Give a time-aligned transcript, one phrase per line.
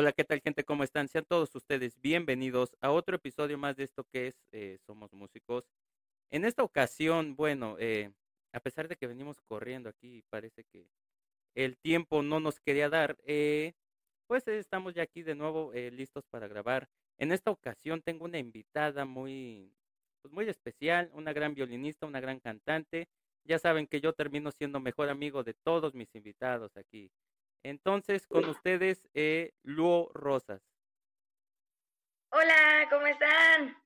[0.00, 0.62] Hola, ¿qué tal gente?
[0.62, 1.08] ¿Cómo están?
[1.08, 5.64] Sean todos ustedes bienvenidos a otro episodio más de esto que es eh, Somos Músicos.
[6.30, 8.12] En esta ocasión, bueno, eh,
[8.52, 10.86] a pesar de que venimos corriendo aquí, parece que
[11.56, 13.72] el tiempo no nos quería dar, eh,
[14.28, 16.88] pues estamos ya aquí de nuevo listos para grabar.
[17.18, 19.74] En esta ocasión tengo una invitada muy,
[20.22, 23.08] pues muy especial, una gran violinista, una gran cantante.
[23.42, 27.10] Ya saben que yo termino siendo mejor amigo de todos mis invitados aquí.
[27.62, 30.62] Entonces, con ustedes, eh, Luo Rosas.
[32.30, 33.76] Hola, ¿cómo están?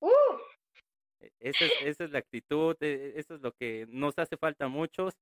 [0.00, 0.08] Uh.
[1.20, 4.66] E, esa es, esa es la actitud, e, eso es lo que nos hace falta
[4.66, 5.14] a muchos.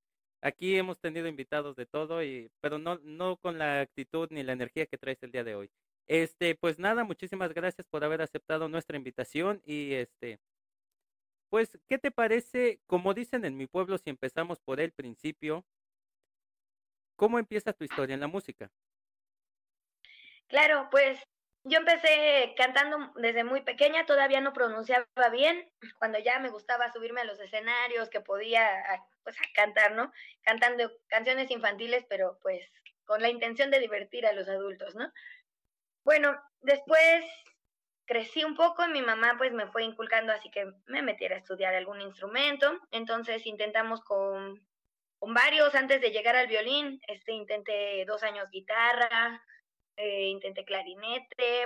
[0.42, 4.52] Aquí hemos tenido invitados de todo, y, pero no, no con la actitud ni la
[4.52, 5.70] energía que traes el día de hoy.
[6.06, 10.38] Este, pues nada, muchísimas gracias por haber aceptado nuestra invitación y este,
[11.50, 12.80] pues, ¿qué te parece?
[12.86, 15.64] Como dicen en mi pueblo, si empezamos por el principio,
[17.16, 18.70] ¿Cómo empieza tu historia en la música?
[20.48, 21.18] Claro, pues
[21.64, 27.22] yo empecé cantando desde muy pequeña, todavía no pronunciaba bien, cuando ya me gustaba subirme
[27.22, 28.68] a los escenarios, que podía
[29.24, 30.12] pues cantar, ¿no?
[30.42, 32.70] Cantando canciones infantiles, pero pues
[33.04, 35.12] con la intención de divertir a los adultos, ¿no?
[36.04, 37.24] Bueno, después
[38.04, 41.38] crecí un poco y mi mamá pues me fue inculcando así que me metiera a
[41.38, 44.64] estudiar algún instrumento, entonces intentamos con
[45.34, 47.00] varios antes de llegar al violín.
[47.08, 49.42] Este, intenté dos años guitarra,
[49.96, 51.64] eh, intenté clarinete,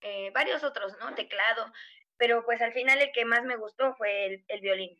[0.00, 1.14] eh, varios otros, ¿no?
[1.14, 1.72] Teclado.
[2.16, 4.98] Pero pues al final el que más me gustó fue el, el violín.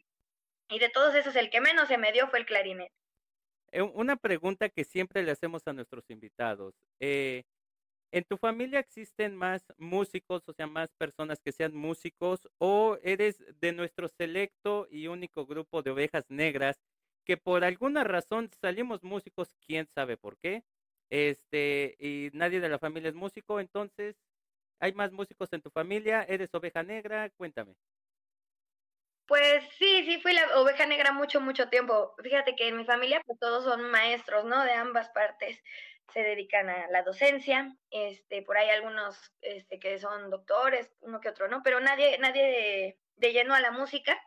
[0.69, 2.93] Y de todos esos, el que menos se me dio fue el clarinete.
[3.73, 6.75] Eh, una pregunta que siempre le hacemos a nuestros invitados.
[8.13, 13.43] ¿En tu familia existen más músicos, o sea, más personas que sean músicos, o eres
[13.59, 16.79] de nuestro selecto y único grupo de ovejas negras
[17.25, 20.65] que por alguna razón salimos músicos, quién sabe por qué,
[21.11, 24.17] este, y nadie de la familia es músico, entonces,
[24.81, 26.25] ¿hay más músicos en tu familia?
[26.25, 27.31] ¿Eres oveja negra?
[27.31, 27.77] Cuéntame.
[29.27, 32.15] Pues sí, sí, fui la oveja negra mucho, mucho tiempo.
[32.23, 34.63] Fíjate que en mi familia pues todos son maestros, ¿no?
[34.65, 35.63] De ambas partes.
[36.13, 41.31] Se dedican a la docencia, este, por ahí algunos este, que son doctores, uno que
[41.31, 41.63] otro, ¿no?
[41.63, 44.21] Pero nadie, nadie de, de lleno a la música.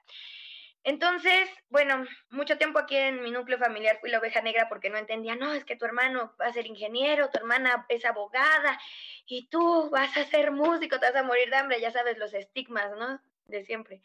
[0.85, 4.97] Entonces, bueno, mucho tiempo aquí en mi núcleo familiar fui la oveja negra porque no
[4.97, 8.79] entendía, no, es que tu hermano va a ser ingeniero, tu hermana es abogada
[9.25, 12.35] y tú vas a ser músico, te vas a morir de hambre, ya sabes los
[12.35, 13.19] estigmas, ¿no?
[13.47, 14.03] De siempre.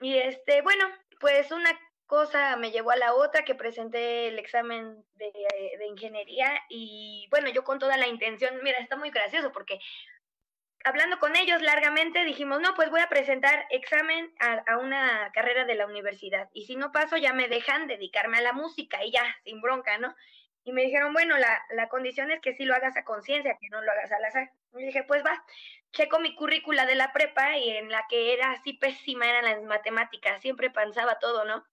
[0.00, 0.82] Y este, bueno,
[1.20, 5.30] pues una cosa me llevó a la otra, que presenté el examen de,
[5.78, 9.78] de ingeniería y bueno, yo con toda la intención, mira, está muy gracioso porque
[10.84, 15.74] hablando con ellos largamente, dijimos, no, pues voy a presentar examen a, una carrera de
[15.74, 16.48] la universidad.
[16.52, 19.98] Y si no paso, ya me dejan dedicarme a la música y ya, sin bronca,
[19.98, 20.14] ¿no?
[20.64, 23.68] Y me dijeron, bueno, la, la condición es que sí lo hagas a conciencia, que
[23.68, 24.50] no lo hagas al azar.
[24.74, 25.44] Y dije, pues va,
[25.92, 29.62] checo mi currícula de la prepa y en la que era así pésima eran las
[29.62, 31.64] matemáticas, siempre pensaba todo, ¿no?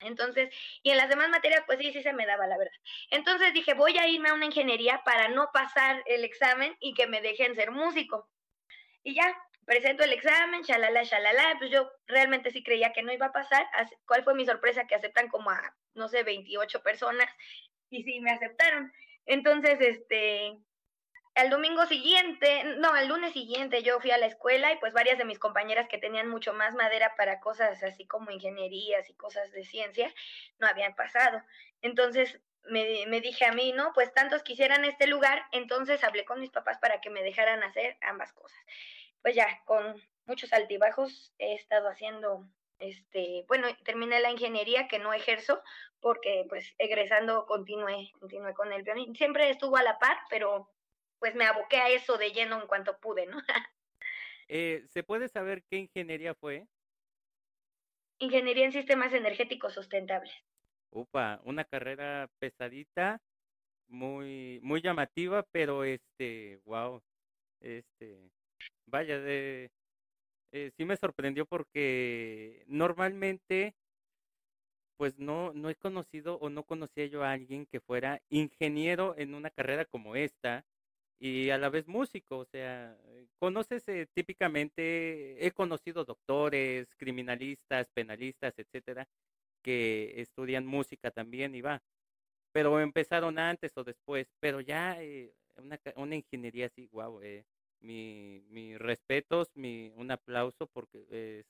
[0.00, 0.52] Entonces,
[0.82, 2.72] y en las demás materias, pues sí, sí se me daba, la verdad.
[3.10, 7.06] Entonces dije, voy a irme a una ingeniería para no pasar el examen y que
[7.06, 8.28] me dejen ser músico.
[9.02, 13.26] Y ya, presento el examen, shalala, shalala, pues yo realmente sí creía que no iba
[13.26, 13.66] a pasar.
[14.06, 14.86] ¿Cuál fue mi sorpresa?
[14.86, 17.28] Que aceptan como a, no sé, 28 personas
[17.90, 18.92] y sí me aceptaron.
[19.26, 20.56] Entonces, este,
[21.40, 25.16] al domingo siguiente, no, al lunes siguiente yo fui a la escuela y pues varias
[25.16, 29.50] de mis compañeras que tenían mucho más madera para cosas así como ingenierías y cosas
[29.52, 30.12] de ciencia,
[30.58, 31.42] no habían pasado.
[31.80, 36.40] Entonces me, me dije a mí, no, pues tantos quisieran este lugar, entonces hablé con
[36.40, 38.60] mis papás para que me dejaran hacer ambas cosas.
[39.22, 39.96] Pues ya, con
[40.26, 42.46] muchos altibajos he estado haciendo
[42.80, 45.62] este, bueno, terminé la ingeniería que no ejerzo
[46.00, 49.14] porque pues egresando continué, continué con el violín.
[49.14, 50.70] Siempre estuvo a la par, pero
[51.20, 53.36] pues me aboqué a eso de lleno en cuanto pude, ¿no?
[54.48, 56.66] eh, ¿Se puede saber qué ingeniería fue?
[58.18, 60.32] Ingeniería en sistemas energéticos sustentables.
[60.90, 63.20] Upa, una carrera pesadita,
[63.88, 67.00] muy, muy llamativa, pero este, wow,
[67.60, 68.30] este,
[68.86, 69.70] vaya, de,
[70.52, 73.74] eh, sí me sorprendió porque normalmente,
[74.96, 79.34] pues no, no he conocido o no conocía yo a alguien que fuera ingeniero en
[79.34, 80.64] una carrera como esta,
[81.20, 82.98] y a la vez músico, o sea,
[83.38, 89.06] conoces eh, típicamente, he conocido doctores, criminalistas, penalistas, etcétera,
[89.62, 91.82] que estudian música también y va,
[92.52, 97.44] pero empezaron antes o después, pero ya eh, una, una ingeniería así, wow, eh,
[97.80, 101.46] mi, mi respetos, mi, un aplauso porque es,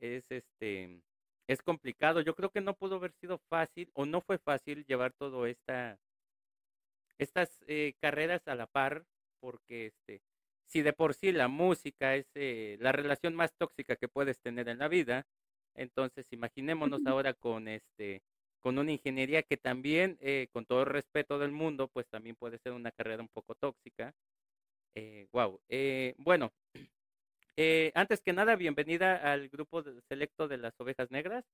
[0.00, 1.02] es este,
[1.48, 2.20] es complicado.
[2.20, 5.98] Yo creo que no pudo haber sido fácil o no fue fácil llevar todo esta
[7.18, 9.04] estas eh, carreras a la par,
[9.40, 10.20] porque este,
[10.66, 14.68] si de por sí la música es eh, la relación más tóxica que puedes tener
[14.68, 15.26] en la vida,
[15.74, 18.22] entonces imaginémonos ahora con este
[18.60, 22.58] con una ingeniería que también, eh, con todo el respeto del mundo, pues también puede
[22.58, 24.12] ser una carrera un poco tóxica.
[25.32, 25.60] wow.
[26.16, 26.52] bueno,
[27.94, 31.44] antes que nada, bienvenida al grupo selecto de las ovejas negras.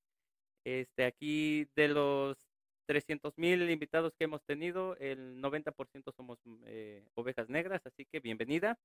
[0.65, 2.52] Este, aquí de los
[2.87, 8.79] 300 mil invitados que hemos tenido, el 90% somos eh, ovejas negras, así que bienvenida.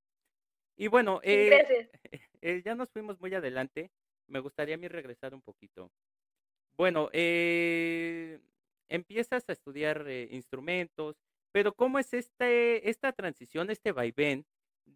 [0.76, 1.90] Y bueno, eh,
[2.40, 3.90] eh, ya nos fuimos muy adelante.
[4.26, 5.90] Me gustaría a mí regresar un poquito.
[6.76, 7.10] Bueno,
[8.88, 11.16] empiezas a estudiar instrumentos,
[11.50, 14.46] pero ¿cómo es este, esta transición, este vaivén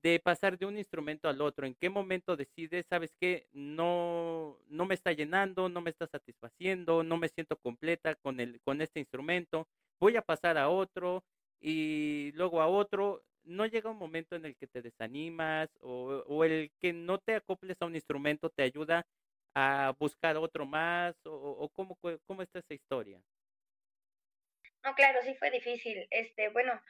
[0.03, 1.67] de pasar de un instrumento al otro?
[1.67, 7.03] ¿En qué momento decides, sabes qué, no, no me está llenando, no me está satisfaciendo,
[7.03, 9.69] no me siento completa con, el, con este instrumento,
[10.01, 11.25] voy a pasar a otro
[11.61, 13.25] y luego a otro?
[13.45, 17.35] ¿No llega un momento en el que te desanimas o, o el que no te
[17.35, 19.07] acoples a un instrumento te ayuda
[19.55, 23.23] a buscar otro más o, o cómo, cómo está esa historia?
[24.85, 26.07] No, claro, sí fue difícil.
[26.11, 26.81] Este, bueno,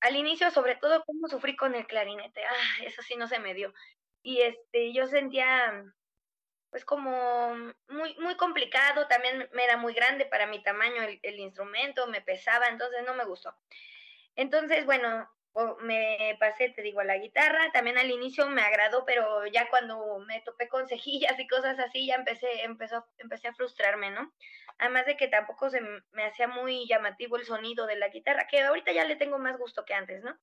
[0.00, 2.44] al inicio, sobre todo, cómo sufrí con el clarinete.
[2.44, 3.72] Ah, eso sí no se me dio.
[4.22, 5.84] Y este, yo sentía,
[6.70, 7.54] pues como
[7.88, 12.20] muy, muy complicado, también me era muy grande para mi tamaño el, el instrumento, me
[12.20, 13.54] pesaba, entonces no me gustó.
[14.36, 15.28] Entonces, bueno,
[15.80, 20.18] me pasé, te digo, a la guitarra, también al inicio me agradó, pero ya cuando
[20.20, 24.32] me topé con cejillas y cosas así, ya empecé, empezó, empecé a frustrarme, ¿no?
[24.78, 25.80] Además de que tampoco se
[26.12, 29.58] me hacía muy llamativo el sonido de la guitarra, que ahorita ya le tengo más
[29.58, 30.38] gusto que antes, ¿no?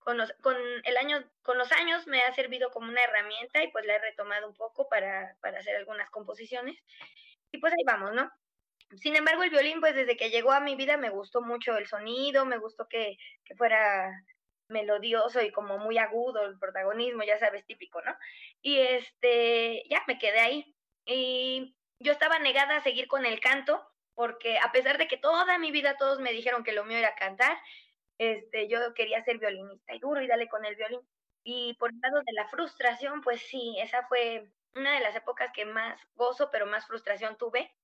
[0.00, 3.68] Con los, con el año, con los años me ha servido como una herramienta y
[3.70, 6.82] pues la he retomado un poco para, para hacer algunas composiciones.
[7.52, 8.30] Y pues ahí vamos, ¿no?
[8.96, 11.86] Sin embargo, el violín, pues desde que llegó a mi vida me gustó mucho el
[11.86, 14.10] sonido, me gustó que, que fuera
[14.68, 18.16] melodioso y como muy agudo el protagonismo, ya sabes, típico, ¿no?
[18.62, 20.76] Y este, ya me quedé ahí.
[21.04, 25.58] Y yo estaba negada a seguir con el canto, porque a pesar de que toda
[25.58, 27.58] mi vida todos me dijeron que lo mío era cantar,
[28.18, 31.00] este, yo quería ser violinista y duro y dale con el violín.
[31.42, 35.50] Y por el lado de la frustración, pues sí, esa fue una de las épocas
[35.54, 37.74] que más gozo, pero más frustración tuve,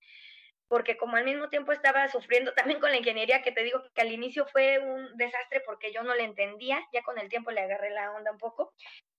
[0.68, 4.00] porque como al mismo tiempo estaba sufriendo también con la ingeniería, que te digo que
[4.00, 7.60] al inicio fue un desastre porque yo no le entendía, ya con el tiempo le
[7.60, 8.72] agarré la onda un poco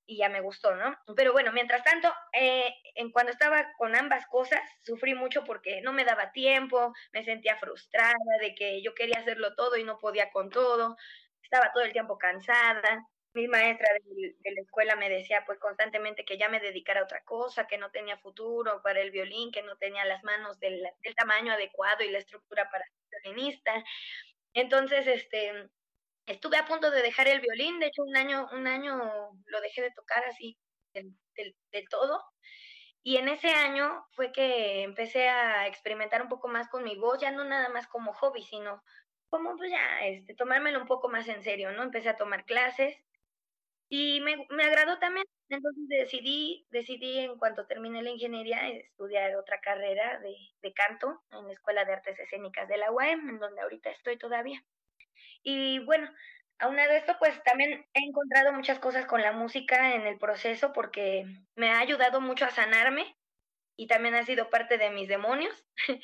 [0.06, 0.98] y ya me gustó, ¿no?
[1.16, 5.92] Pero bueno, mientras tanto, eh, en cuando estaba con ambas cosas, sufrí mucho porque no
[5.92, 10.32] me daba tiempo, me sentía frustrada de que yo quería hacerlo todo y no podía
[10.32, 10.96] con todo,
[11.42, 13.06] estaba todo el tiempo cansada,
[13.38, 17.24] mi maestra de, la escuela me decía pues constantemente que ya me dedicara a otra
[17.24, 20.81] cosa, que no tenía futuro para el violín, que no tenía las manos del,
[21.16, 23.84] tamaño adecuado y la estructura para ser violinista.
[24.54, 25.69] Entonces, este,
[26.25, 28.98] estuve a punto de dejar el violín, de hecho un año, un año
[29.45, 30.57] lo dejé de tocar así
[30.94, 31.13] del,
[31.72, 32.24] del todo.
[33.04, 37.22] Y en ese año fue que empecé a experimentar un poco más con mi voz,
[37.22, 38.84] ya no nada más como hobby, sino
[39.30, 41.84] como pues ya, este, tomármelo un poco más en serio, ¿no?
[41.84, 42.98] Empecé a tomar clases
[43.89, 49.62] y me, me agradó también, entonces decidí, decidí en cuanto terminé la ingeniería estudiar otra
[49.62, 53.62] carrera de, de canto en la Escuela de Artes Escénicas de la UAM, en donde
[53.62, 54.63] ahorita estoy todavía.
[55.44, 56.12] Y bueno,
[56.60, 60.74] aunado a esto, pues también he encontrado muchas cosas con la música en el proceso
[60.74, 61.25] porque
[61.56, 63.15] me ha ayudado mucho a sanarme
[63.77, 65.65] y también ha sido parte de mis demonios.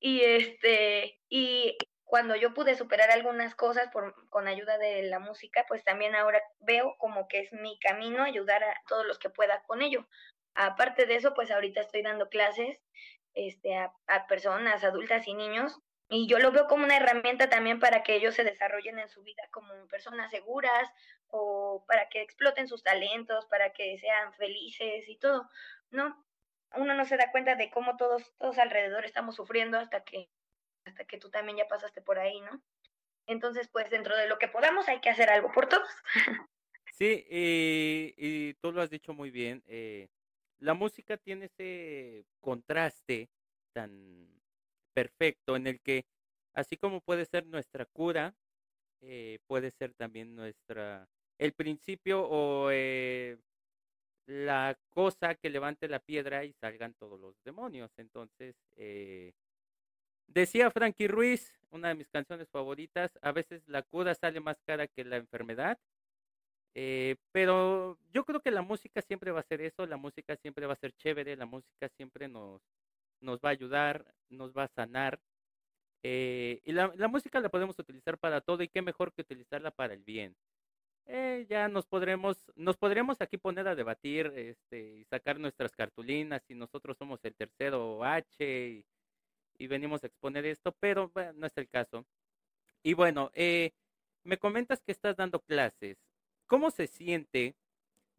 [0.00, 1.76] y este, y
[2.12, 3.88] cuando yo pude superar algunas cosas
[4.28, 8.62] con ayuda de la música, pues también ahora veo como que es mi camino ayudar
[8.62, 10.06] a todos los que pueda con ello.
[10.54, 12.78] Aparte de eso, pues ahorita estoy dando clases
[13.32, 17.80] este, a, a personas adultas y niños y yo lo veo como una herramienta también
[17.80, 20.92] para que ellos se desarrollen en su vida como personas seguras
[21.28, 25.48] o para que exploten sus talentos, para que sean felices y todo,
[25.90, 26.22] ¿no?
[26.76, 30.28] Uno no se da cuenta de cómo todos, todos alrededor estamos sufriendo hasta que
[30.84, 32.62] hasta que tú también ya pasaste por ahí, ¿no?
[33.26, 35.88] Entonces, pues dentro de lo que podamos hay que hacer algo por todos.
[36.90, 39.62] Sí, y, y tú lo has dicho muy bien.
[39.66, 40.08] Eh,
[40.58, 43.28] la música tiene ese contraste
[43.72, 44.28] tan
[44.94, 46.04] perfecto en el que,
[46.54, 48.34] así como puede ser nuestra cura,
[49.00, 51.08] eh, puede ser también nuestra,
[51.38, 53.38] el principio o eh,
[54.26, 57.90] la cosa que levante la piedra y salgan todos los demonios.
[57.96, 59.32] Entonces, eh,
[60.26, 64.86] Decía Frankie Ruiz, una de mis canciones favoritas, a veces la cura sale más cara
[64.86, 65.78] que la enfermedad,
[66.74, 70.66] eh, pero yo creo que la música siempre va a ser eso, la música siempre
[70.66, 72.62] va a ser chévere, la música siempre nos,
[73.20, 75.20] nos va a ayudar, nos va a sanar.
[76.02, 79.70] Eh, y la, la, música la podemos utilizar para todo y qué mejor que utilizarla
[79.70, 80.34] para el bien.
[81.06, 86.42] Eh, ya nos podremos, nos podríamos aquí poner a debatir este, y sacar nuestras cartulinas
[86.46, 88.84] si nosotros somos el tercero H
[89.66, 92.06] venimos a exponer esto, pero bueno, no es el caso.
[92.82, 93.72] Y bueno, eh,
[94.24, 95.98] me comentas que estás dando clases.
[96.46, 97.56] ¿Cómo se siente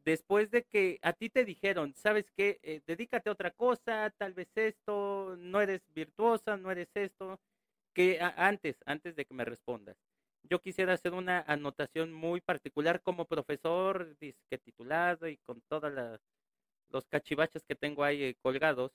[0.06, 4.34] después de que a ti te dijeron, sabes qué, eh, dedícate a otra cosa, tal
[4.34, 7.40] vez esto, no eres virtuosa, no eres esto,
[7.94, 9.98] que antes, antes de que me respondas,
[10.44, 15.92] yo quisiera hacer una anotación muy particular como profesor, que titulado y con todos
[16.90, 18.92] los cachivaches que tengo ahí eh, colgados.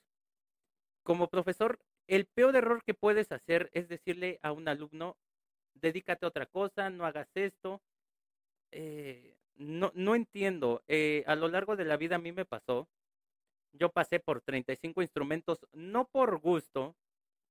[1.02, 1.78] Como profesor,
[2.08, 5.16] el peor error que puedes hacer es decirle a un alumno,
[5.74, 7.82] dedícate a otra cosa, no hagas esto.
[8.72, 10.82] Eh, no, entiendo.
[10.88, 12.88] Eh, a lo largo de la vida a mí me pasó.
[13.72, 16.96] Yo pasé por 35 instrumentos, no por gusto.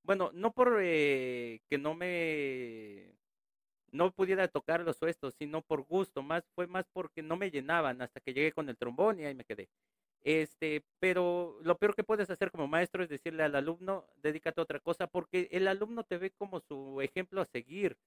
[0.04, 3.14] Bueno, no por eh, que no me
[3.92, 8.02] no pudiera tocar los suestos, sino por gusto, más fue más porque no me llenaban
[8.02, 9.70] hasta que llegué con el trombón y ahí me quedé.
[10.24, 14.64] Este, pero lo peor que puedes hacer como maestro es decirle al alumno, dedícate a
[14.64, 17.98] otra cosa, porque el alumno te ve como su ejemplo a seguir.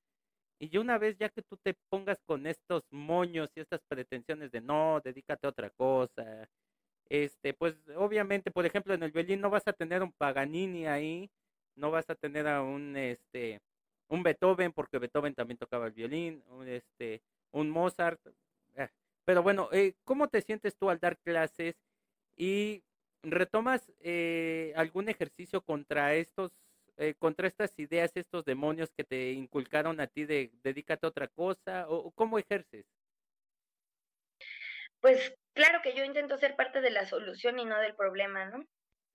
[0.59, 4.61] Y una vez ya que tú te pongas con estos moños y estas pretensiones de
[4.61, 6.50] no, dedícate a otra cosa,
[7.11, 11.31] este, pues obviamente, por ejemplo, en el violín no vas a tener un Paganini ahí,
[11.75, 13.61] no vas a tener a un, este,
[14.09, 18.21] un Beethoven, porque Beethoven también tocaba el violín, un, este, un Mozart.
[18.76, 18.88] Eh,
[19.25, 21.76] pero bueno, eh, ¿cómo te sientes tú al dar clases
[22.40, 22.82] y
[23.23, 26.52] retomas eh, algún ejercicio contra estos
[26.97, 31.28] eh, contra estas ideas, estos demonios que te inculcaron a ti de dedícate a otra
[31.28, 31.87] cosa?
[31.88, 32.87] ¿O cómo ejerces?
[35.00, 38.64] Pues claro que yo intento ser parte de la solución y no del problema, ¿no?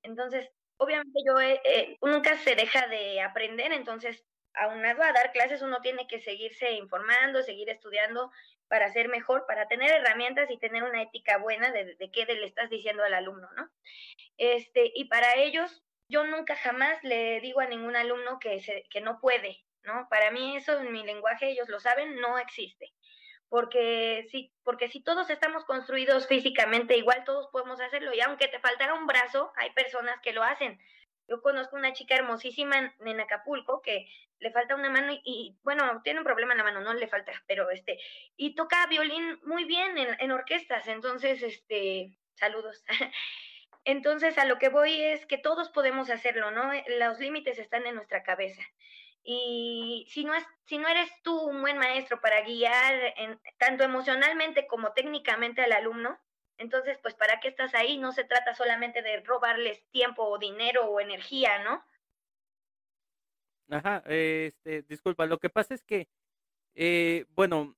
[0.03, 4.23] Entonces, obviamente yo eh, nunca se deja de aprender, entonces,
[4.57, 8.31] aunado a dar clases, uno tiene que seguirse informando, seguir estudiando
[8.67, 12.69] para ser mejor, para tener herramientas y tener una ética buena de, qué le estás
[12.69, 13.69] diciendo al alumno, ¿no?
[14.37, 19.19] Este, y para ellos, yo nunca jamás le digo a ningún alumno que, que no
[19.19, 20.07] puede, ¿no?
[20.09, 22.93] Para mí eso en mi lenguaje, ellos lo saben, no existe.
[23.47, 28.13] Porque si, porque si todos estamos construidos físicamente, igual todos podemos hacerlo.
[28.13, 30.79] Y aunque te faltara un brazo, hay personas que lo hacen.
[31.27, 34.07] Yo conozco una chica hermosísima en, Acapulco que
[34.39, 37.31] le falta una mano y, bueno, tiene un problema en la mano, no le falta,
[37.47, 37.99] pero este,
[38.35, 42.83] y toca violín muy bien en, orquestas, entonces, este, saludos.
[43.87, 46.73] Entonces, a lo que voy es que todos podemos hacerlo, ¿no?
[46.73, 48.63] Eh, los límites están en nuestra cabeza.
[49.23, 53.83] Y si no, es, si no eres tú un buen maestro para guiar en, tanto
[53.83, 56.19] emocionalmente como técnicamente al alumno,
[56.57, 57.97] entonces, pues, ¿para qué estás ahí?
[57.97, 61.83] No se trata solamente de robarles tiempo o dinero o energía, ¿no?
[63.69, 66.07] Ajá, este, disculpa, lo que pasa es que,
[66.75, 67.75] eh, bueno,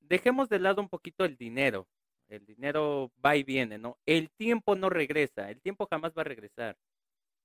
[0.00, 1.88] dejemos de lado un poquito el dinero,
[2.28, 3.98] el dinero va y viene, ¿no?
[4.06, 6.76] El tiempo no regresa, el tiempo jamás va a regresar.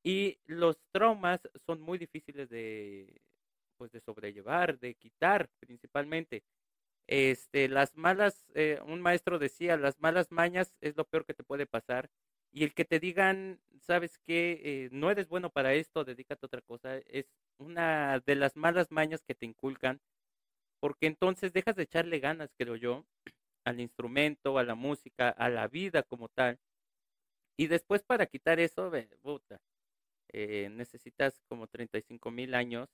[0.03, 3.22] Y los traumas son muy difíciles de,
[3.77, 6.44] pues, de sobrellevar, de quitar principalmente.
[7.08, 11.44] Este, las malas, eh, un maestro decía, las malas mañas es lo peor que te
[11.44, 12.10] puede pasar.
[12.52, 16.48] Y el que te digan, sabes que eh, no eres bueno para esto, dedícate a
[16.48, 20.02] otra cosa, es una de las malas mañas que te inculcan,
[20.80, 23.06] porque entonces dejas de echarle ganas, creo yo,
[23.66, 26.60] al instrumento, a la música, a la vida como tal.
[27.58, 29.60] Y después para quitar eso, puta,
[30.34, 32.90] eh, necesitas como 35 mil años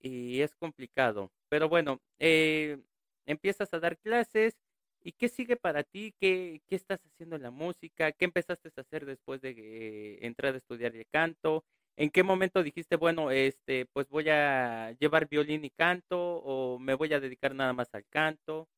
[0.00, 1.32] y es complicado.
[1.48, 2.78] Pero bueno, eh,
[3.26, 4.56] empiezas a dar clases
[5.02, 6.14] y ¿qué sigue para ti?
[6.20, 8.12] ¿Qué, ¿Qué, estás haciendo en la música?
[8.12, 11.64] ¿Qué empezaste a hacer después de eh, entrar a estudiar el canto?
[11.96, 16.94] ¿En qué momento dijiste, bueno, este, pues voy a llevar violín y canto o me
[16.94, 18.68] voy a dedicar nada más al canto?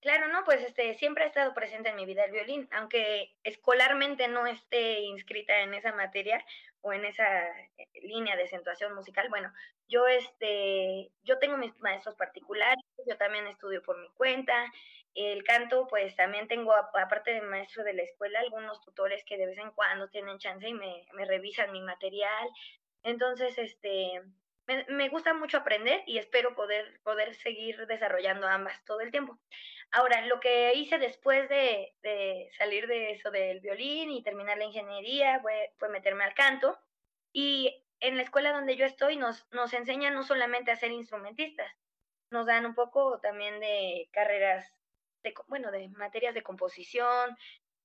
[0.00, 4.28] Claro, no, pues este siempre ha estado presente en mi vida el violín, aunque escolarmente
[4.28, 6.44] no esté inscrita en esa materia
[6.80, 7.48] o en esa
[7.78, 9.28] eh, línea de acentuación musical.
[9.28, 9.52] Bueno,
[9.88, 14.72] yo este yo tengo mis maestros particulares, yo también estudio por mi cuenta.
[15.14, 19.46] El canto, pues también tengo aparte de maestro de la escuela algunos tutores que de
[19.46, 22.48] vez en cuando tienen chance y me, me revisan mi material.
[23.02, 24.22] Entonces, este
[24.66, 29.38] me, gusta mucho aprender y espero poder, poder seguir desarrollando ambas todo el tiempo.
[29.92, 34.64] Ahora, lo que hice después de, de salir de eso del violín y terminar la
[34.64, 36.78] ingeniería fue, fue, meterme al canto.
[37.32, 41.70] Y en la escuela donde yo estoy nos, nos enseñan no solamente a ser instrumentistas,
[42.30, 44.74] nos dan un poco también de carreras,
[45.22, 47.36] de, bueno, de materias de composición,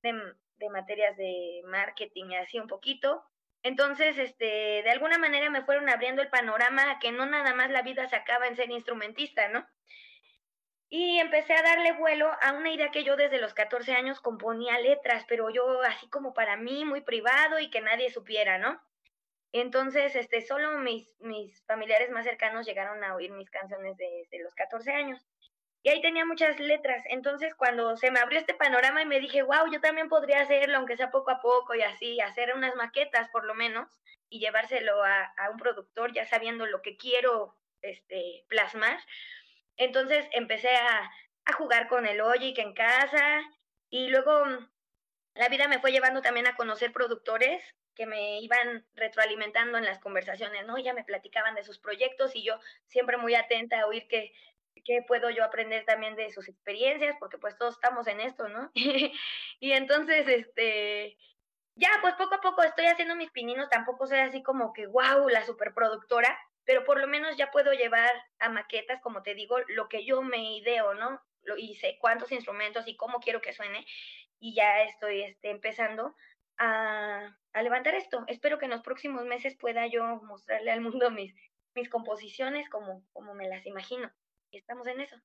[0.01, 0.13] de,
[0.55, 3.23] de materias de marketing y así un poquito.
[3.63, 7.69] Entonces, este, de alguna manera me fueron abriendo el panorama a que no nada más
[7.69, 9.67] la vida se acaba en ser instrumentista, ¿no?
[10.89, 14.77] Y empecé a darle vuelo a una idea que yo desde los 14 años componía
[14.79, 18.81] letras, pero yo así como para mí, muy privado y que nadie supiera, ¿no?
[19.53, 24.55] Entonces, este, solo mis, mis familiares más cercanos llegaron a oír mis canciones desde los
[24.55, 25.30] 14 años.
[25.83, 27.03] Y ahí tenía muchas letras.
[27.09, 30.77] Entonces, cuando se me abrió este panorama y me dije, wow, yo también podría hacerlo,
[30.77, 33.87] aunque sea poco a poco y así, hacer unas maquetas por lo menos
[34.29, 38.99] y llevárselo a, a un productor ya sabiendo lo que quiero este, plasmar,
[39.77, 41.11] entonces empecé a,
[41.57, 43.41] jugar con el Logic en casa
[43.89, 44.69] y luego mm,
[45.33, 47.61] la vida me fue llevando también a conocer productores
[47.93, 50.77] que me iban retroalimentando en las conversaciones, ¿no?
[50.77, 54.31] Ya me platicaban de sus proyectos y yo siempre muy atenta a oír qué,
[54.85, 58.71] qué puedo yo aprender también de sus experiencias, porque pues todos estamos en esto, ¿no?
[59.59, 61.17] y entonces, este,
[61.75, 65.29] ya, pues poco a poco estoy haciendo mis pininos, tampoco soy así como que, wow,
[65.29, 69.87] la superproductora, pero por lo menos ya puedo llevar a maquetas, como te digo, lo
[69.89, 71.21] que yo me ideo, ¿no?
[71.43, 73.85] Lo, y sé cuántos instrumentos y cómo quiero que suene,
[74.39, 76.15] y ya estoy este, empezando
[76.57, 78.23] a, a levantar esto.
[78.27, 81.33] Espero que en los próximos meses pueda yo mostrarle al mundo mis,
[81.75, 84.11] mis composiciones como, como me las imagino.
[84.51, 85.15] Estamos en eso.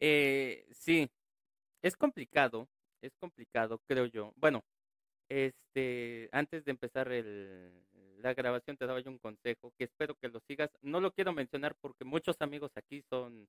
[0.00, 1.08] Eh, sí,
[1.82, 2.68] es complicado,
[3.02, 4.32] es complicado, creo yo.
[4.36, 4.64] Bueno,
[5.28, 7.72] este, antes de empezar el,
[8.18, 10.70] la grabación te daba yo un consejo que espero que lo sigas.
[10.82, 13.48] No lo quiero mencionar porque muchos amigos aquí son,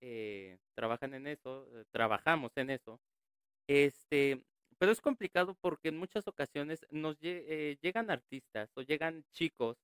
[0.00, 3.00] eh, trabajan en eso, eh, trabajamos en eso.
[3.68, 4.42] Este,
[4.78, 9.78] pero es complicado porque en muchas ocasiones nos eh, llegan artistas o llegan chicos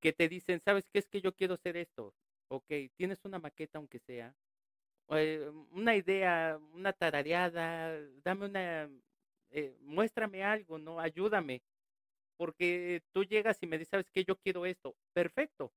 [0.00, 2.14] que te dicen, ¿sabes qué es que yo quiero hacer esto?
[2.50, 2.66] Ok,
[2.96, 4.34] tienes una maqueta aunque sea,
[5.72, 7.92] una idea, una tarareada,
[8.24, 8.90] dame una,
[9.80, 11.00] muéstrame algo, ¿no?
[11.00, 11.62] Ayúdame
[12.36, 14.24] porque tú llegas y me dices, ¿sabes qué?
[14.24, 14.96] Yo quiero esto.
[15.12, 15.72] Perfecto.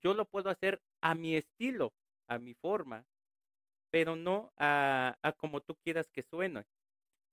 [0.00, 1.94] Yo lo puedo hacer a mi estilo,
[2.28, 3.06] a mi forma,
[3.90, 6.64] pero no a, como tú quieras que suene.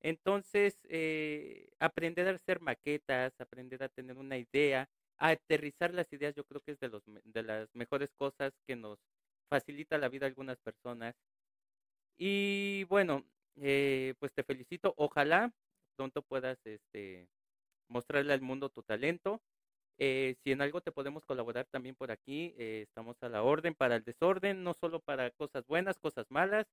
[0.02, 6.36] Entonces, eh, aprender a hacer maquetas, aprender a tener una idea, a aterrizar las ideas,
[6.36, 9.00] yo creo que es de, los, de las mejores cosas que nos
[9.50, 11.16] facilita la vida a algunas personas.
[12.18, 13.26] Y bueno,
[13.58, 14.94] eh, pues te felicito.
[14.98, 15.54] Ojalá
[15.96, 17.30] pronto puedas este,
[17.90, 19.42] mostrarle al mundo tu talento.
[19.98, 23.76] Eh, si en algo te podemos colaborar también por aquí, eh, estamos a la orden
[23.76, 26.68] para el desorden, no solo para cosas buenas, cosas malas.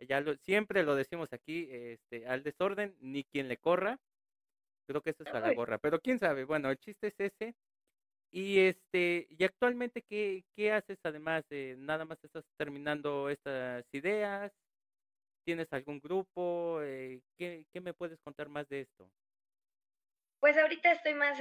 [0.00, 3.98] Ya lo, siempre lo decimos aquí, este, al desorden ni quien le corra.
[4.86, 6.44] Creo que eso es a la gorra, pero quién sabe.
[6.44, 7.54] Bueno, el chiste es ese.
[8.32, 14.52] Y este, y actualmente qué, qué haces además de nada más estás terminando estas ideas.
[15.44, 16.80] ¿Tienes algún grupo?
[16.82, 19.10] Eh, ¿qué, ¿Qué me puedes contar más de esto?
[20.38, 21.38] Pues ahorita estoy más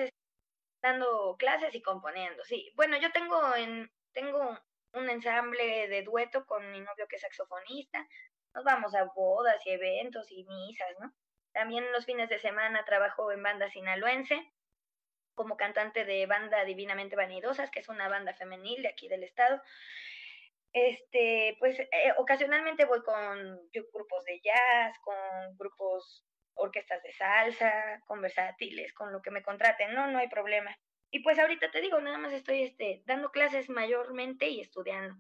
[0.82, 2.72] dando clases y componiendo, sí.
[2.76, 4.58] Bueno, yo tengo en tengo
[4.94, 8.08] un ensamble de dueto con mi novio que es saxofonista.
[8.54, 11.14] Nos vamos a bodas y eventos y misas, ¿no?
[11.54, 14.52] También los fines de semana trabajo en banda sinaloense
[15.40, 19.62] como cantante de banda Divinamente Vanidosas, que es una banda femenil de aquí del estado.
[20.74, 23.62] Este, pues eh, ocasionalmente voy con
[23.94, 25.16] grupos de jazz, con
[25.58, 26.26] grupos
[26.56, 30.78] orquestas de salsa, con versátiles, con lo que me contraten, no, no hay problema.
[31.10, 35.16] Y pues ahorita te digo, nada más estoy este, dando clases mayormente y estudiando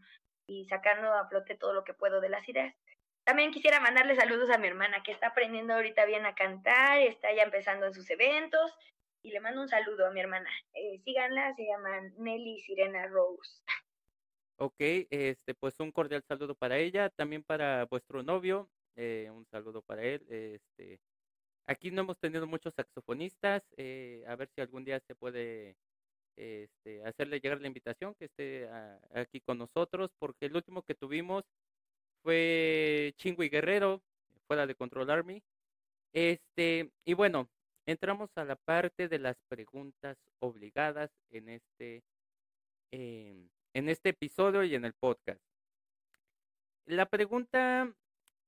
[0.48, 2.76] y sacando a flote todo lo que puedo de las ideas.
[3.24, 7.32] También quisiera mandarle saludos a mi hermana que está aprendiendo ahorita bien a cantar, está
[7.32, 8.76] ya empezando en sus eventos
[9.24, 10.50] y le mando un saludo a mi hermana.
[10.74, 13.62] Eh, síganla, se llama Nelly Sirena Rose.
[14.58, 19.82] Ok, este, pues un cordial saludo para ella, también para vuestro novio, eh, un saludo
[19.82, 21.00] para él, este,
[21.70, 25.78] Aquí no hemos tenido muchos saxofonistas, eh, a ver si algún día se puede
[26.36, 28.68] este, hacerle llegar la invitación que esté
[29.14, 31.44] aquí con nosotros, porque el último que tuvimos
[32.24, 34.02] fue Chingui Guerrero,
[34.48, 35.44] fuera de Control Army.
[36.12, 37.48] Este, y bueno,
[37.92, 42.04] entramos a la parte de las preguntas obligadas en este,
[42.92, 45.42] em, en este episodio y en el podcast.
[46.86, 47.92] La pregunta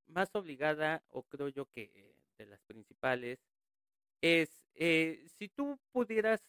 [0.07, 3.39] más obligada, o creo yo que de las principales,
[4.21, 6.41] es eh, si tú pudieras,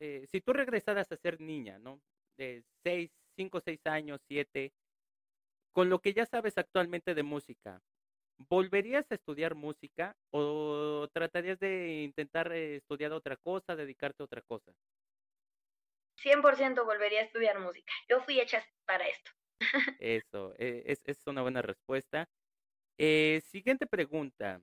[0.00, 2.00] eh, si tú regresaras a ser niña, ¿no?
[2.36, 4.72] De 6, 5, 6 años, 7,
[5.72, 7.82] con lo que ya sabes actualmente de música,
[8.38, 14.42] ¿volverías a estudiar música o tratarías de intentar eh, estudiar otra cosa, dedicarte a otra
[14.42, 14.72] cosa?
[16.18, 17.92] 100% volvería a estudiar música.
[18.08, 19.30] Yo fui hecha para esto.
[20.00, 22.28] Eso, es, es una buena respuesta.
[22.98, 24.60] siguiente pregunta.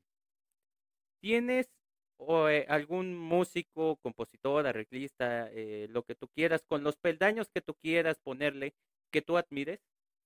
[1.21, 1.69] ¿Tienes
[2.17, 7.61] o eh, algún músico, compositor, arreglista, eh, lo que tú quieras, con los peldaños que
[7.61, 8.73] tú quieras ponerle,
[9.11, 9.79] que tú admires?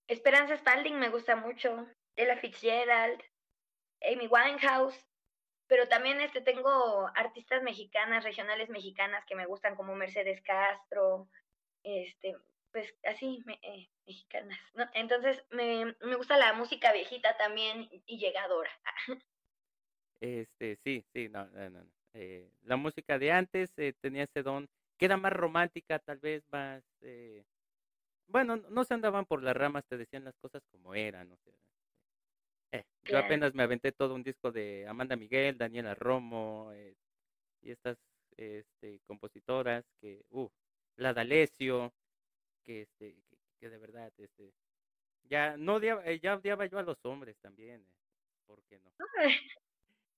[0.08, 3.22] Esperanza Spalding me gusta mucho, Ella Fitzgerald,
[4.02, 5.06] Amy Winehouse,
[5.66, 11.28] pero también este tengo artistas mexicanas, regionales mexicanas que me gustan como Mercedes Castro,
[11.82, 12.36] este,
[12.72, 14.84] pues así, eh, mexicanas, ¿no?
[14.94, 18.70] Entonces me, me gusta la música viejita también y llegadora.
[20.20, 21.86] Este, sí, sí, no, no, no.
[22.14, 26.42] Eh, la música de antes eh, tenía ese don, que era más romántica, tal vez
[26.50, 27.44] más, eh,
[28.26, 31.54] bueno, no se andaban por las ramas, te decían las cosas como eran, o sea,
[32.72, 36.94] eh, yo apenas me aventé todo un disco de Amanda Miguel, Daniela Romo, eh,
[37.62, 37.96] y estas
[38.36, 40.48] este, compositoras que, uh,
[40.96, 41.92] la D'Alessio,
[42.64, 43.16] que, este,
[43.58, 44.52] que, de verdad, este,
[45.24, 47.84] ya no odiaba, ya odiaba yo a los hombres también,
[48.46, 48.90] ¿por qué no?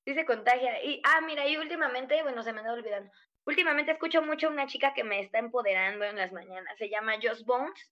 [0.04, 0.82] sí se contagia.
[0.84, 3.10] Y, ah, mira, y últimamente, bueno, se me anda olvidando.
[3.44, 6.76] Últimamente escucho mucho a una chica que me está empoderando en las mañanas.
[6.78, 7.90] Se llama Joss Bones.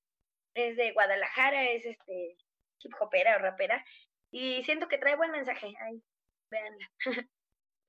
[0.55, 2.37] Es de Guadalajara, es este
[2.83, 3.85] hip hopera o rapera.
[4.31, 5.75] Y siento que trae buen mensaje.
[5.81, 6.03] Ahí,
[6.51, 6.91] véanla.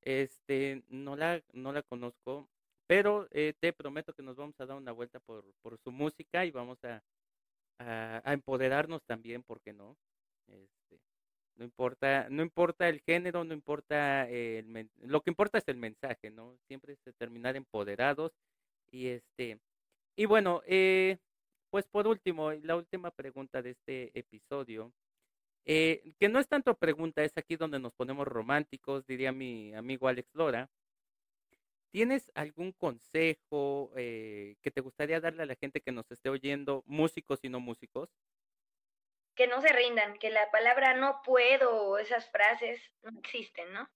[0.02, 2.49] Este, no la, no la conozco,
[2.88, 6.45] pero eh, te prometo que nos vamos a dar una vuelta por, por su música
[6.45, 7.04] y vamos a,
[8.25, 9.97] empoderarnos también, ¿por qué no?
[10.47, 10.99] Este,
[11.56, 16.30] no importa, no importa el género, no importa el lo que importa es el mensaje,
[16.30, 16.58] ¿no?
[16.67, 18.32] Siempre es terminar empoderados
[18.89, 19.60] y este
[20.15, 21.17] y bueno, eh,
[21.69, 24.91] pues por último, la última pregunta de este episodio,
[25.71, 30.08] eh, que no es tanto pregunta, es aquí donde nos ponemos románticos, diría mi amigo
[30.08, 30.67] Alex Lora.
[31.91, 36.84] ¿Tienes algún consejo eh, que te gustaría darle a la gente que nos esté oyendo,
[36.88, 38.10] músicos y no músicos?
[39.36, 43.88] que no se rindan, que la palabra no puedo esas frases no existen, ¿no?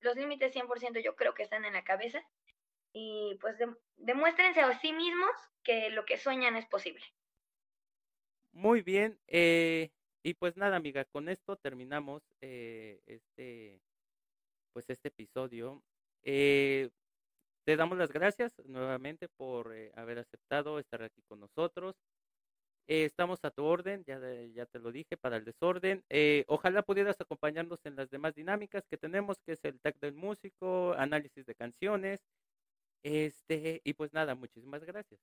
[0.00, 2.22] los límites 100% yo creo que están en la cabeza
[2.92, 3.56] y pues
[3.96, 5.30] demuéstrense a sí mismos
[5.62, 7.02] que lo que sueñan es posible.
[8.52, 9.90] Muy bien, eh,
[10.22, 13.80] y pues nada, amiga, con esto terminamos eh, este,
[14.72, 15.82] pues este episodio.
[16.22, 16.90] Eh,
[17.64, 21.96] te damos las gracias nuevamente por haber aceptado estar aquí con nosotros.
[22.88, 24.18] Eh, estamos a tu orden, ya,
[24.52, 26.04] ya te lo dije, para el desorden.
[26.08, 30.14] Eh, ojalá pudieras acompañarnos en las demás dinámicas que tenemos, que es el tag del
[30.14, 32.20] músico, análisis de canciones.
[33.04, 35.20] Este, y pues nada, muchísimas gracias.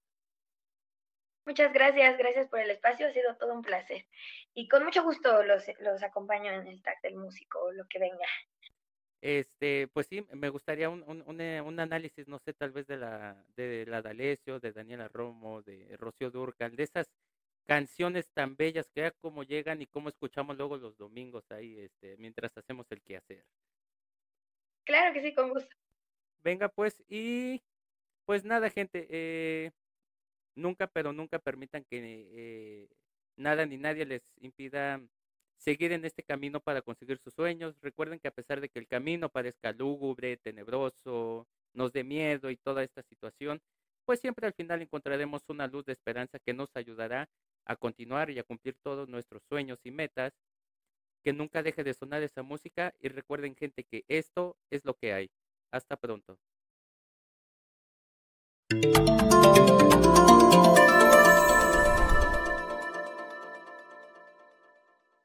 [1.47, 4.05] Muchas gracias, gracias por el espacio, ha sido todo un placer.
[4.53, 7.99] Y con mucho gusto los, los acompaño en el tag del músico o lo que
[7.99, 8.25] venga.
[9.21, 12.86] Este, pues sí, me gustaría un, un, un, eh, un, análisis, no sé, tal vez
[12.86, 17.10] de la, de la D'Alessio, de Daniela Romo, de Rocío Durcal, de esas
[17.65, 22.57] canciones tan bellas que como llegan y cómo escuchamos luego los domingos ahí, este, mientras
[22.57, 23.45] hacemos el quehacer.
[24.83, 25.73] Claro que sí, con gusto.
[26.43, 27.63] Venga, pues, y
[28.25, 29.71] pues nada, gente, eh,
[30.58, 32.00] nunca, pero nunca permitan que
[32.34, 32.89] eh,
[33.38, 35.02] nada ni nadie les impida
[35.58, 37.76] seguir en este camino para conseguir sus sueños.
[37.82, 42.58] Recuerden que a pesar de que el camino parezca lúgubre, tenebroso, nos dé miedo y
[42.58, 43.62] toda esta situación,
[44.06, 47.30] pues siempre al final encontraremos una luz de esperanza que nos ayudará
[47.65, 50.34] a continuar y a cumplir todos nuestros sueños y metas.
[51.24, 55.12] Que nunca deje de sonar esa música y recuerden gente que esto es lo que
[55.12, 55.30] hay.
[55.72, 56.39] Hasta pronto.